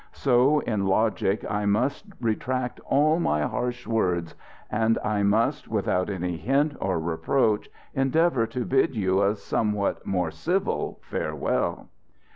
[0.13, 4.33] So in logic I must retract all my harsh words;
[4.71, 10.31] and I must, without any hint or reproach, endeavour to bid you a somewhat more
[10.31, 11.89] civil farewell."